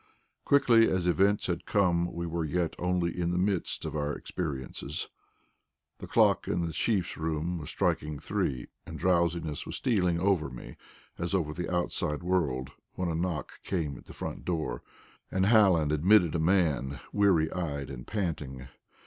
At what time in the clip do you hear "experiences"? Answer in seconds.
4.15-5.09